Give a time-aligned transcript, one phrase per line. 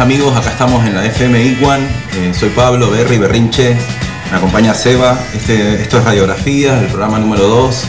[0.00, 1.80] tardes amigos, acá estamos en la FM Iguan.
[2.16, 3.76] Eh, soy Pablo Berry Berrinche,
[4.30, 5.18] me acompaña Seba.
[5.34, 7.84] Este, esto es Radiografía, el programa número 2.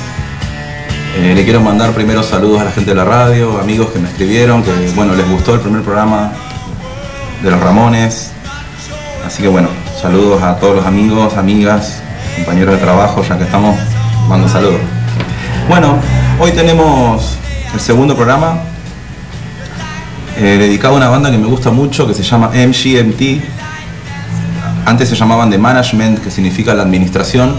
[1.17, 4.09] Eh, le quiero mandar primero saludos a la gente de la radio, amigos que me
[4.09, 6.33] escribieron, que bueno, les gustó el primer programa
[7.41, 8.31] de los Ramones.
[9.25, 9.69] Así que bueno,
[10.01, 12.01] saludos a todos los amigos, amigas,
[12.35, 13.77] compañeros de trabajo, ya que estamos,
[14.27, 14.81] mando saludos.
[15.69, 15.97] Bueno,
[16.39, 17.37] hoy tenemos
[17.73, 18.70] el segundo programa
[20.41, 23.43] eh, dedicado a una banda que me gusta mucho que se llama MGMT.
[24.87, 27.53] Antes se llamaban The Management, que significa la administración.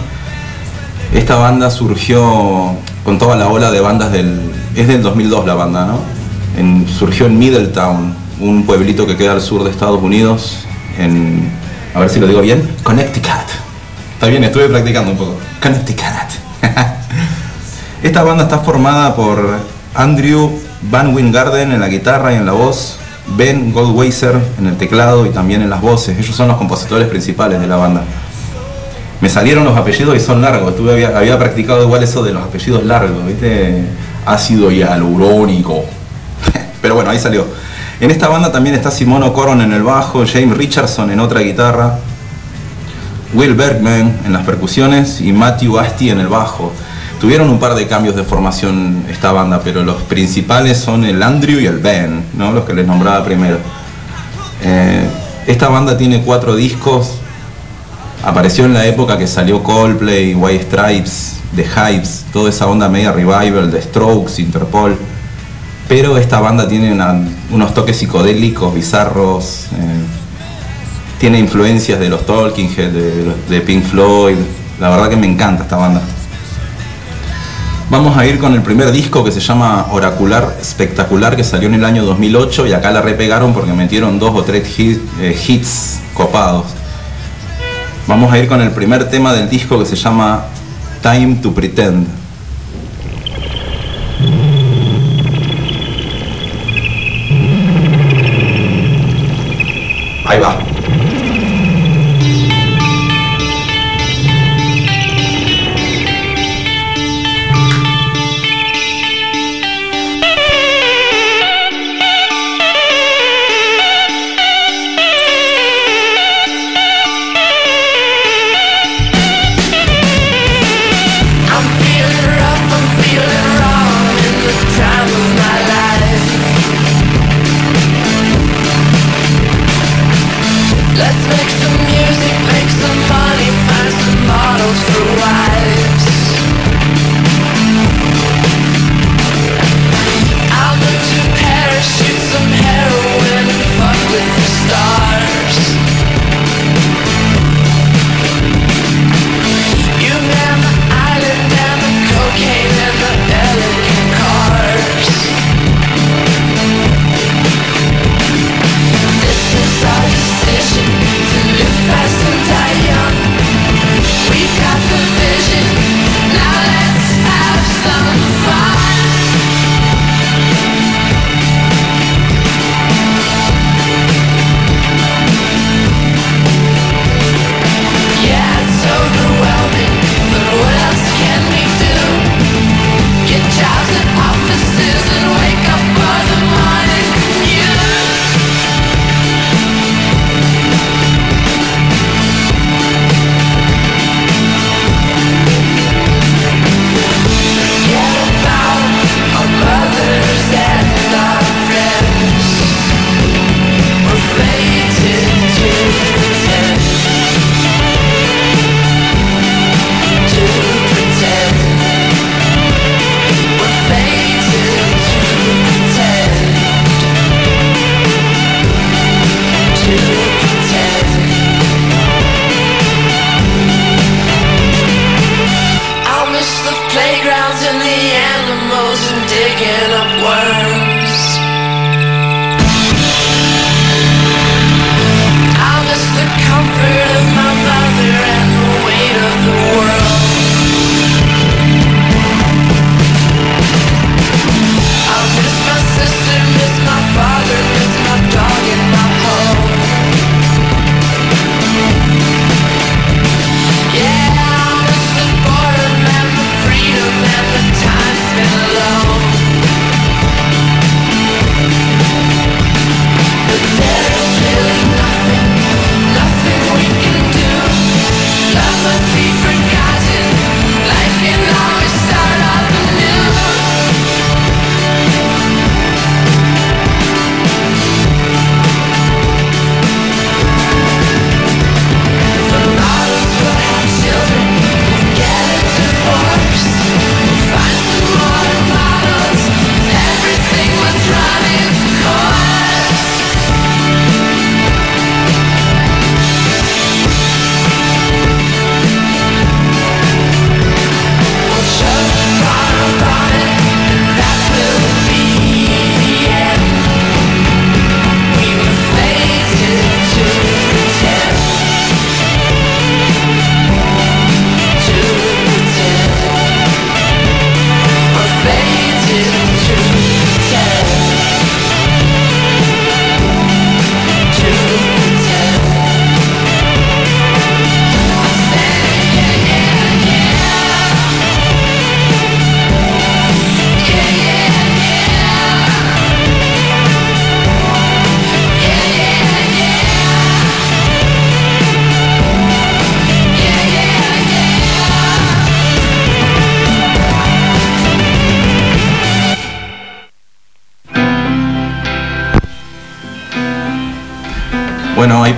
[1.15, 2.75] Esta banda surgió
[3.05, 4.41] con toda la ola de bandas del...
[4.75, 6.23] Es del 2002 la banda, ¿no?
[6.99, 10.65] surgió en Middletown, un pueblito que queda al sur de Estados Unidos,
[10.99, 11.53] en...
[11.95, 12.69] A ver si lo digo bien.
[12.83, 13.47] Connecticut.
[14.15, 15.37] Está bien, estuve practicando un poco.
[15.63, 16.03] Connecticut.
[18.03, 19.61] Esta banda está formada por
[19.95, 20.51] Andrew
[20.91, 22.99] Van Wingarden en la guitarra y en la voz,
[23.37, 26.19] Ben Goldweiser en el teclado y también en las voces.
[26.19, 28.03] Ellos son los compositores principales de la banda.
[29.21, 30.75] Me salieron los apellidos y son largos.
[31.15, 33.85] Había, practicado igual eso de los apellidos largos, ¿viste?
[34.27, 35.85] Ácido hialurónico.
[36.83, 37.47] Pero bueno, ahí salió.
[38.01, 41.99] En esta banda también está Simón O'Coron en el bajo, James Richardson en otra guitarra,
[43.33, 46.73] Will Bergman en las percusiones y Matthew Asti en el bajo.
[47.23, 51.61] Tuvieron un par de cambios de formación esta banda, pero los principales son el Andrew
[51.61, 52.51] y el Ben, ¿no?
[52.51, 53.59] los que les nombraba primero.
[54.61, 55.07] Eh,
[55.47, 57.13] esta banda tiene cuatro discos.
[58.25, 63.13] Apareció en la época que salió Coldplay, White Stripes, The Hypes, toda esa onda media
[63.13, 64.97] revival, The Strokes, Interpol.
[65.87, 66.93] Pero esta banda tiene
[67.53, 69.67] unos toques psicodélicos, bizarros.
[69.67, 74.39] Eh, tiene influencias de los Talking Heads, de Pink Floyd.
[74.81, 76.03] La verdad que me encanta esta banda.
[77.93, 81.75] Vamos a ir con el primer disco que se llama Oracular Espectacular, que salió en
[81.75, 86.65] el año 2008 y acá la repegaron porque metieron dos o tres eh, hits copados.
[88.07, 90.47] Vamos a ir con el primer tema del disco que se llama
[91.03, 92.07] Time to Pretend.
[100.25, 100.62] Ahí va.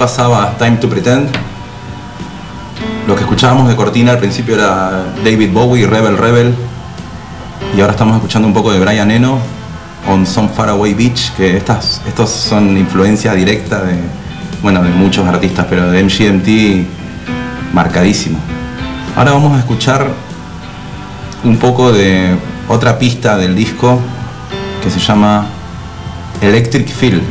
[0.04, 1.30] Pasaba Time to Pretend.
[3.06, 6.54] Lo que escuchábamos de cortina al principio era David Bowie, Rebel Rebel.
[7.74, 9.38] Y ahora estamos escuchando un poco de Brian Eno,
[10.06, 13.94] On Some Faraway Beach, que estas, estos son influencia directa de,
[14.60, 18.38] bueno, de muchos artistas, pero de MGMT marcadísimo.
[19.16, 20.06] Ahora vamos a escuchar
[21.44, 22.36] un poco de
[22.68, 23.98] otra pista del disco
[24.82, 25.46] que se llama
[26.42, 27.22] Electric Feel.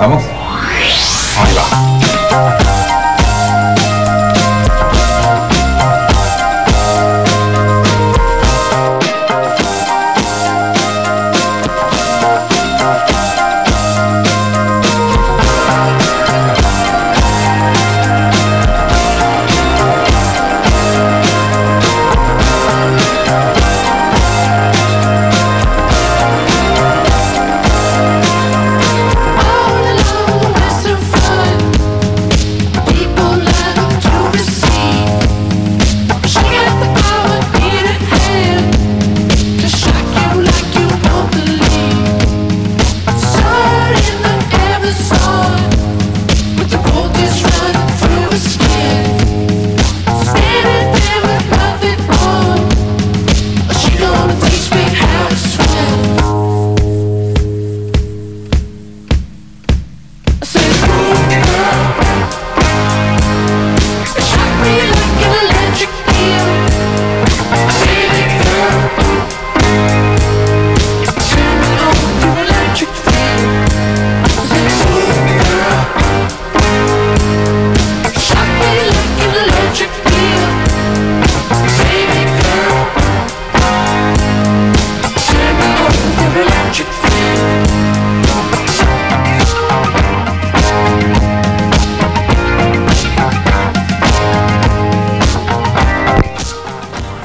[0.00, 0.24] ¿Vamos?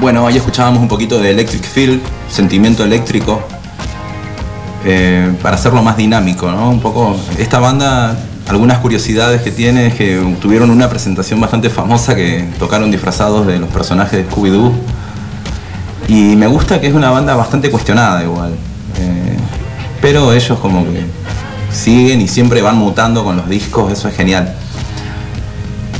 [0.04, 3.40] Bueno, ahí escuchábamos un poquito de Electric Feel, sentimiento eléctrico,
[4.84, 6.68] eh, para hacerlo más dinámico, ¿no?
[6.68, 8.14] Un poco, esta banda,
[8.46, 13.58] algunas curiosidades que tiene es que tuvieron una presentación bastante famosa que tocaron disfrazados de
[13.58, 14.72] los personajes de Scooby-Doo.
[16.08, 18.50] Y me gusta que es una banda bastante cuestionada igual.
[18.98, 19.36] Eh,
[20.02, 21.02] pero ellos como que
[21.72, 24.54] siguen y siempre van mutando con los discos, eso es genial.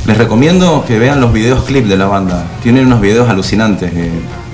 [0.07, 2.43] Les recomiendo que vean los videos clip de la banda.
[2.61, 3.91] Tienen unos videos alucinantes.
[3.91, 4.11] Eh,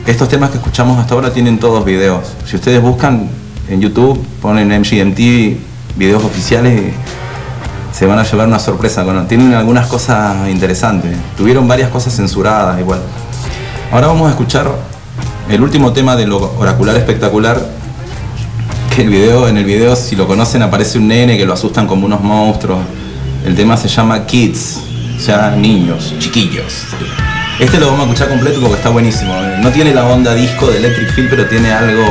[0.07, 2.21] estos temas que escuchamos hasta ahora tienen todos videos.
[2.45, 3.27] Si ustedes buscan
[3.67, 6.93] en YouTube, ponen MGMT, videos oficiales y
[7.93, 9.05] se van a llevar una sorpresa.
[9.27, 11.17] Tienen algunas cosas interesantes.
[11.35, 13.01] Tuvieron varias cosas censuradas igual.
[13.91, 14.71] Ahora vamos a escuchar
[15.49, 17.59] el último tema de lo oracular espectacular.
[18.95, 21.87] Que el video, en el video, si lo conocen, aparece un nene que lo asustan
[21.87, 22.79] como unos monstruos.
[23.45, 24.90] El tema se llama Kids
[25.21, 26.87] sea niños, chiquillos.
[27.59, 29.33] Este lo vamos a escuchar completo porque está buenísimo.
[29.61, 32.03] No tiene la onda disco de Electric Feel, pero tiene algo.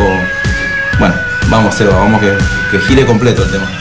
[0.98, 1.14] Bueno,
[1.48, 3.79] vamos, Seba, vamos que gire completo el tema.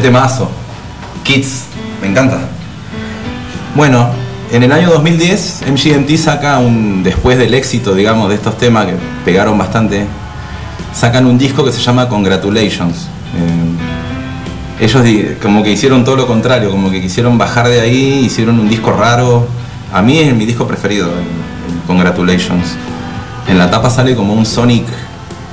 [0.00, 0.48] Qué temazo.
[1.24, 1.64] Kids,
[2.00, 2.38] me encanta.
[3.74, 4.08] Bueno,
[4.50, 8.94] en el año 2010 MGMT saca un, después del éxito, digamos, de estos temas que
[9.26, 10.06] pegaron bastante,
[10.94, 13.08] sacan un disco que se llama Congratulations.
[14.80, 18.58] Eh, ellos como que hicieron todo lo contrario, como que quisieron bajar de ahí, hicieron
[18.58, 19.46] un disco raro.
[19.92, 21.10] A mí es mi disco preferido,
[21.86, 22.74] Congratulations.
[23.46, 24.86] En la tapa sale como un Sonic,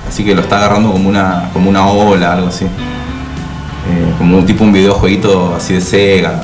[0.07, 2.65] así que lo está agarrando como una, como una ola, algo así.
[3.89, 6.41] Eh, como un tipo un videojueguito así de Sega.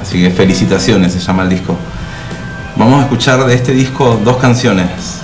[0.00, 1.76] Así que felicitaciones, se llama el disco.
[2.76, 5.20] Vamos a escuchar de este disco dos canciones.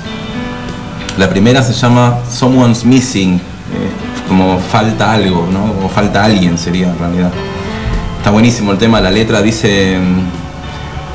[1.16, 3.40] La primera se llama Someone's Missing, eh,
[4.28, 5.84] como falta algo, ¿no?
[5.84, 7.32] O falta alguien sería en realidad.
[8.18, 9.98] Está buenísimo el tema, la letra dice,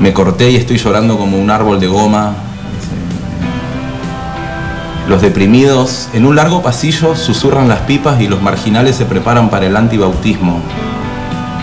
[0.00, 2.34] me corté y estoy llorando como un árbol de goma,
[5.08, 9.66] los deprimidos en un largo pasillo susurran las pipas y los marginales se preparan para
[9.66, 10.60] el antibautismo.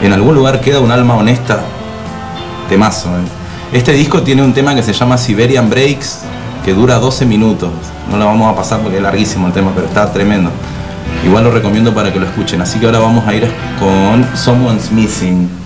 [0.03, 1.59] En algún lugar queda un alma honesta.
[2.69, 3.09] Temazo.
[3.09, 3.21] ¿eh?
[3.77, 6.19] Este disco tiene un tema que se llama Siberian Breaks,
[6.63, 7.71] que dura 12 minutos.
[8.11, 10.51] No lo vamos a pasar porque es larguísimo el tema, pero está tremendo.
[11.25, 12.61] Igual lo recomiendo para que lo escuchen.
[12.61, 13.47] Así que ahora vamos a ir
[13.79, 15.60] con Someone's Missing.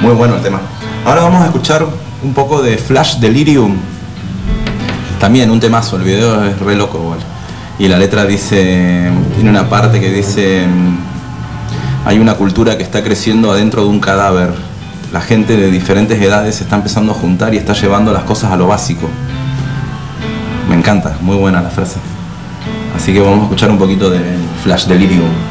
[0.00, 0.60] Muy bueno el tema.
[1.04, 1.84] Ahora vamos a escuchar
[2.22, 3.74] un poco de Flash Delirium.
[5.18, 7.18] También un temazo, el video es re loco igual.
[7.80, 10.66] Y la letra dice, tiene una parte que dice,
[12.04, 14.54] hay una cultura que está creciendo adentro de un cadáver.
[15.12, 18.52] La gente de diferentes edades se está empezando a juntar y está llevando las cosas
[18.52, 19.08] a lo básico.
[20.68, 21.98] Me encanta, muy buena la frase.
[22.96, 24.20] Así que vamos a escuchar un poquito de
[24.62, 25.49] Flash Delirium.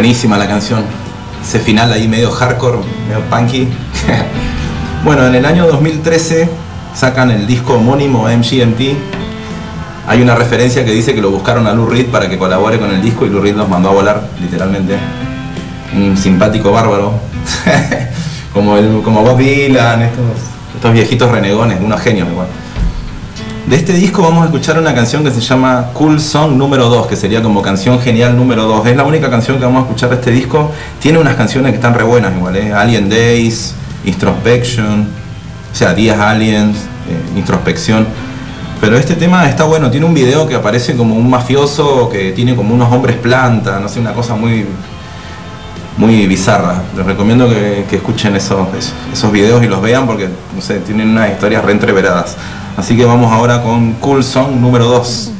[0.00, 0.82] Buenísima la canción.
[1.46, 3.68] Ese final ahí medio hardcore, medio punky.
[5.04, 6.48] bueno, en el año 2013
[6.94, 8.96] sacan el disco homónimo MGMT.
[10.08, 12.90] Hay una referencia que dice que lo buscaron a Lou Reed para que colabore con
[12.90, 14.96] el disco y Lou Reed los mandó a volar, literalmente.
[15.94, 17.12] Un simpático bárbaro.
[18.54, 20.24] como, el, como Bob Dylan, estos,
[20.76, 22.46] estos viejitos renegones, unos genios igual.
[23.70, 27.06] De este disco vamos a escuchar una canción que se llama Cool Song número 2,
[27.06, 28.88] que sería como canción genial número 2.
[28.88, 30.72] Es la única canción que vamos a escuchar de este disco.
[30.98, 32.72] Tiene unas canciones que están re buenas igual, ¿eh?
[32.72, 35.06] Alien Days, Introspection,
[35.72, 38.08] o sea, Días Aliens, eh, Introspección.
[38.80, 42.56] Pero este tema está bueno, tiene un video que aparece como un mafioso que tiene
[42.56, 44.66] como unos hombres planta, no sé, una cosa muy
[45.96, 46.82] muy bizarra.
[46.96, 48.66] Les recomiendo que, escuchen esos,
[49.12, 52.36] esos, videos y los vean porque, no sé, tienen unas historias reentreveradas.
[52.76, 55.32] Así que vamos ahora con Cool Song número 2.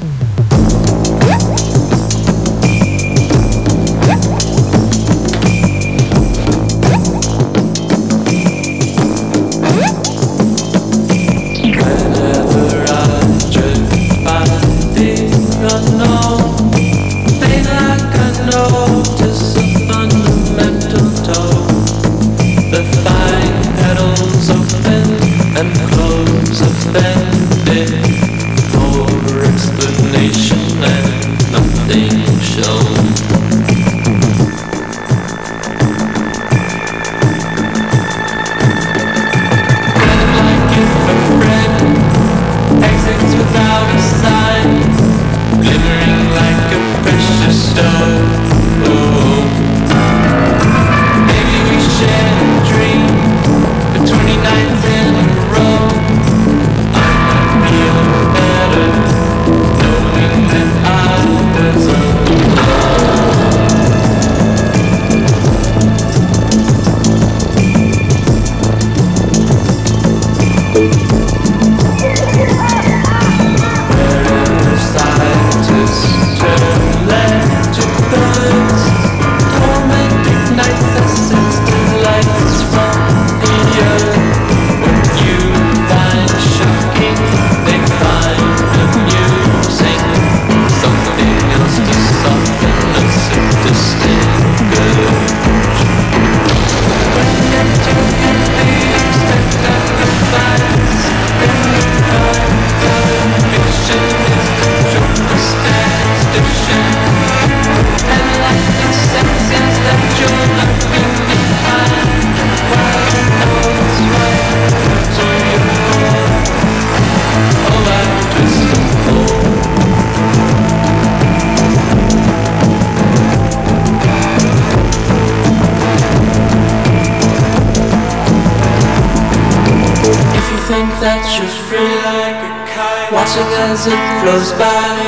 [134.60, 135.00] Flows by.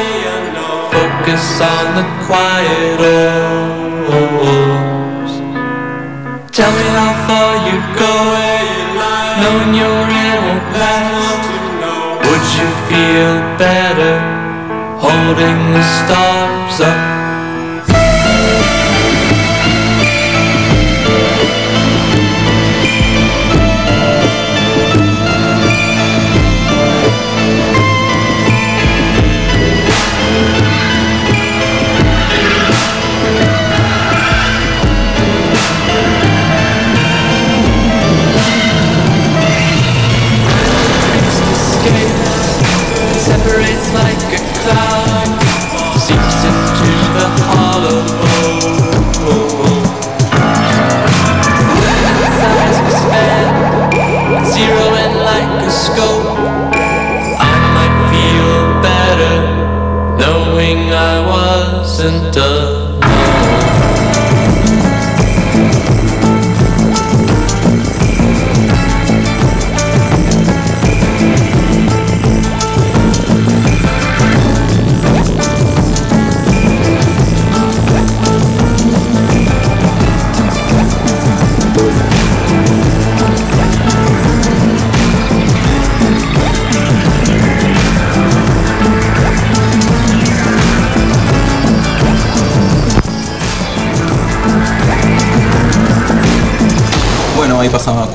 [0.90, 3.00] Focus on the quiet
[4.08, 5.32] holes.
[6.50, 8.14] Tell me how far you go.
[9.40, 11.44] Knowing your end won't last.
[12.26, 14.14] Would you feel better
[14.98, 17.11] holding the stars up?
[62.04, 62.51] and done.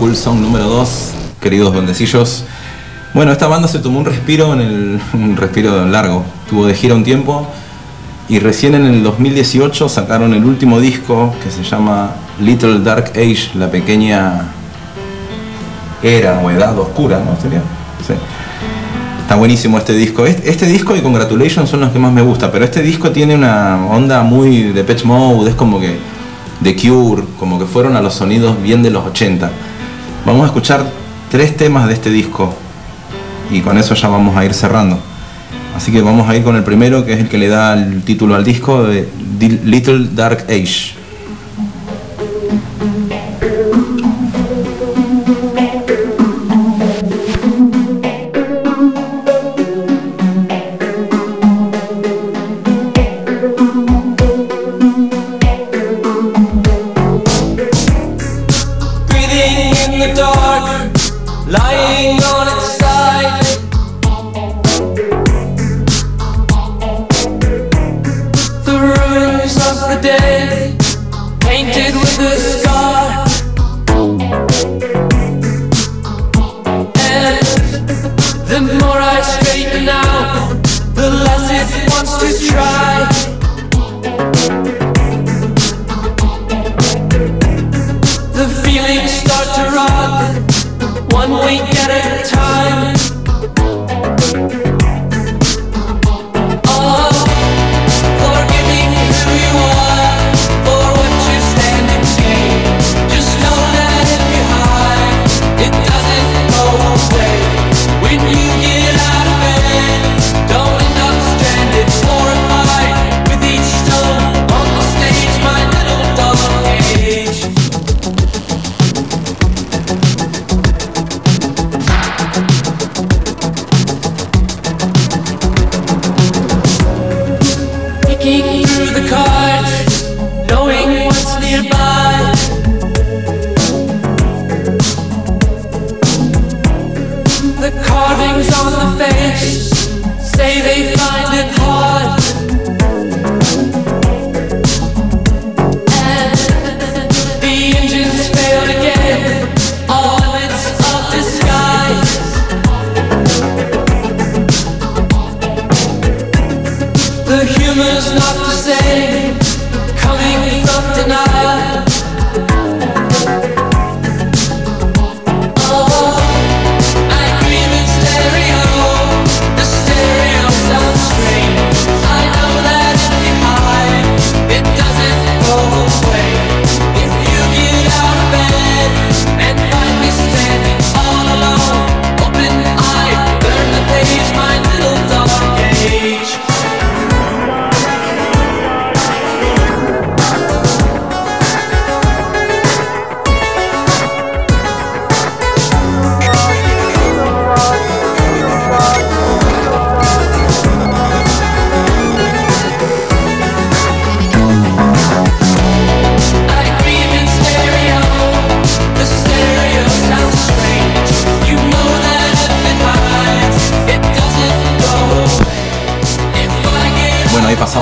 [0.08, 2.46] Cool Song número 2, queridos duendecillos.
[3.14, 6.24] Bueno, esta banda se tomó un respiro en el un respiro largo.
[6.50, 7.46] Tuvo de gira un tiempo
[8.30, 13.50] y recién en el 2018 sacaron el último disco que se llama Little Dark Age,
[13.56, 14.44] la pequeña
[16.02, 17.36] era o edad oscura, ¿no?
[17.42, 17.60] ¿Sería?
[18.08, 18.14] Sí.
[19.24, 20.26] Está buenísimo este disco.
[20.26, 23.36] Este, este disco y Congratulations son los que más me gusta, pero este disco tiene
[23.36, 25.98] una onda muy de Pitch Mode, es como que
[26.64, 29.52] The Cure, como que fueron a los sonidos bien de los 80.
[30.28, 30.86] Vamos a escuchar
[31.32, 32.54] tres temas de este disco
[33.50, 35.00] y con eso ya vamos a ir cerrando.
[35.74, 38.04] Así que vamos a ir con el primero, que es el que le da el
[38.04, 39.08] título al disco de
[39.64, 40.97] Little Dark Age.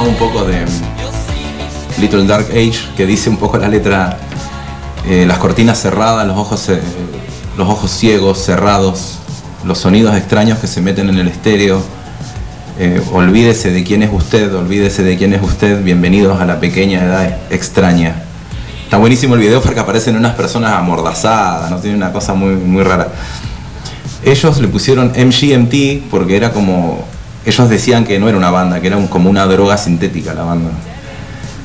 [0.08, 0.66] Un poco de
[2.00, 4.18] Little Dark Age, que dice un poco la letra,
[5.08, 6.80] eh, las cortinas cerradas, los ojos, eh,
[7.58, 9.18] los ojos ciegos, cerrados,
[9.64, 11.82] los sonidos extraños que se meten en el estéreo.
[12.78, 17.04] Eh, olvídese de quién es usted, olvídese de quién es usted, bienvenidos a la pequeña
[17.04, 18.24] edad extraña.
[18.84, 21.78] Está buenísimo el video porque aparecen unas personas amordazadas, ¿no?
[21.78, 23.08] Tiene una cosa muy, muy rara.
[24.24, 27.15] Ellos le pusieron MGMT porque era como.
[27.46, 30.72] Ellos decían que no era una banda, que era como una droga sintética la banda.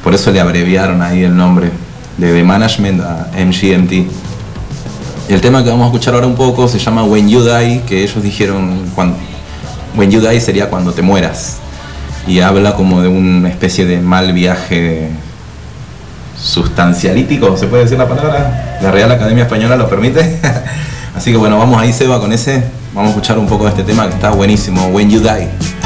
[0.05, 1.71] Por eso le abreviaron ahí el nombre
[2.19, 3.93] de The Management a MGMT.
[5.29, 8.03] El tema que vamos a escuchar ahora un poco se llama When You Die, que
[8.03, 8.85] ellos dijeron
[9.97, 11.59] When You Die sería cuando te mueras.
[12.27, 15.09] Y habla como de una especie de mal viaje
[16.43, 18.79] sustancialítico, ¿se puede decir la palabra?
[18.83, 20.41] La Real Academia Española lo permite.
[21.17, 22.65] Así que bueno, vamos ahí Seba con ese.
[22.93, 25.80] Vamos a escuchar un poco de este tema que está buenísimo, When You Die.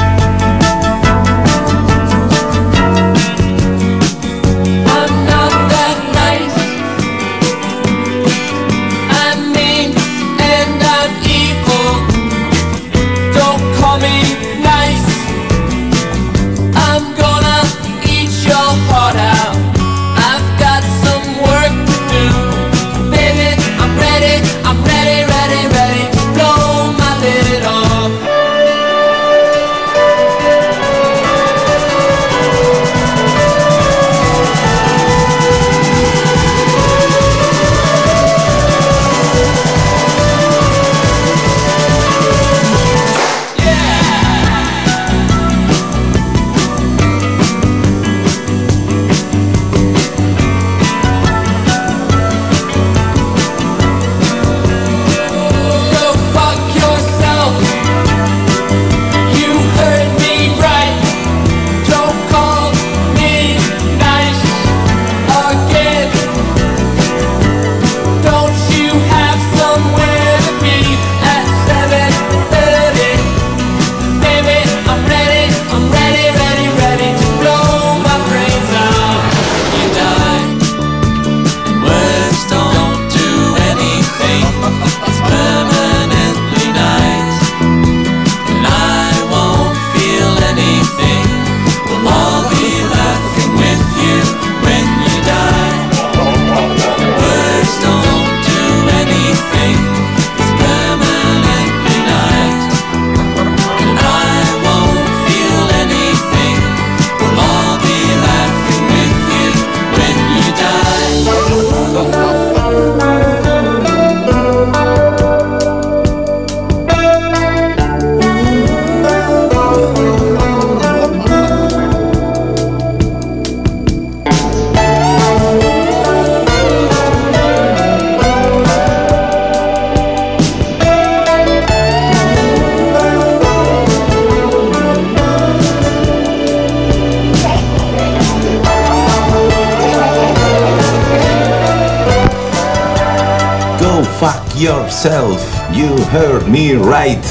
[145.71, 147.23] You heard me right.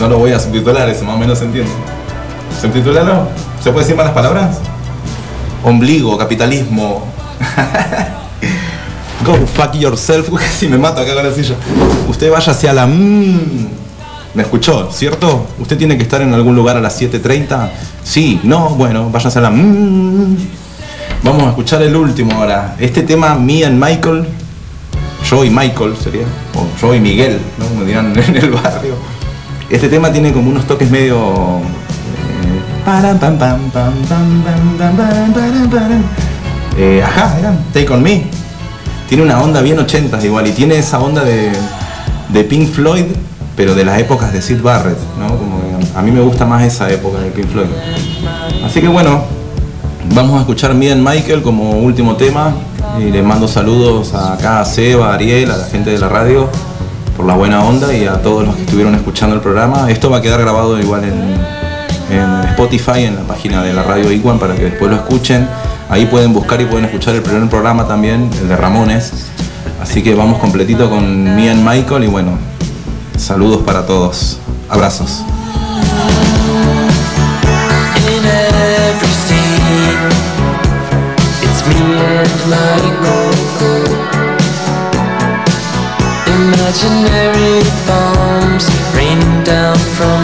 [0.00, 1.70] No lo voy a subtitular, eso más o menos se entiende.
[2.60, 3.28] ¿Subtitularlo?
[3.62, 4.58] ¿Se puede decir malas palabras?
[5.62, 7.06] Ombligo, capitalismo.
[9.24, 10.28] Go fuck yourself.
[10.38, 11.54] Casi me mato acá con la silla.
[12.08, 12.86] Usted vaya hacia la...
[12.86, 13.68] mm.
[14.34, 15.46] ¿Me escuchó, cierto?
[15.60, 17.70] ¿Usted tiene que estar en algún lugar a las 7.30?
[18.02, 19.50] Sí, no, bueno, vaya hacia la...
[19.50, 20.36] mm.
[21.22, 22.74] Vamos a escuchar el último ahora.
[22.80, 24.26] Este tema, Me and Michael,
[25.28, 27.66] yo y Michael sería, o yo y Miguel, ¿no?
[27.66, 28.94] como dirán en el barrio.
[29.68, 31.60] Este tema tiene como unos toques medio...
[36.76, 38.24] Eh, ajá, era Take On Me.
[39.08, 41.52] Tiene una onda bien 80 igual y tiene esa onda de,
[42.30, 43.04] de Pink Floyd,
[43.56, 45.28] pero de las épocas de Sid Barrett, ¿no?
[45.28, 45.60] Como
[45.94, 47.66] a mí me gusta más esa época de Pink Floyd.
[48.64, 49.24] Así que bueno,
[50.14, 52.54] vamos a escuchar Me and Michael como último tema
[53.00, 56.08] y les mando saludos a acá a Seba, a Ariel, a la gente de la
[56.08, 56.48] radio
[57.16, 59.90] por la buena onda y a todos los que estuvieron escuchando el programa.
[59.90, 61.40] Esto va a quedar grabado igual en,
[62.50, 65.48] Spotify, en la página de la radio Iguan para que después lo escuchen.
[65.88, 69.12] Ahí pueden buscar y pueden escuchar el primer programa también, el de Ramones.
[69.80, 72.32] Así que vamos completito con Me and Michael y bueno,
[73.16, 74.38] saludos para todos.
[74.68, 75.22] Abrazos.
[86.26, 90.19] Imaginary bombs raining down from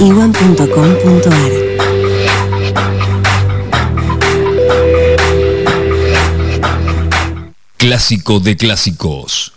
[0.00, 1.52] iwan.com.ar.
[7.76, 9.53] Clásico de clásicos.